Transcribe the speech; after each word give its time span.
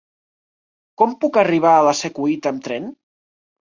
Com 1.03 1.15
puc 1.25 1.39
arribar 1.43 1.77
a 1.77 1.87
la 1.91 1.95
Secuita 2.03 2.57
amb 2.57 2.69
tren? 2.71 2.93